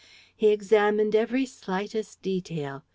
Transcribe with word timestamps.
He 0.35 0.47
examined 0.47 1.13
every 1.15 1.45
slightest 1.45 2.23
detail. 2.23 2.81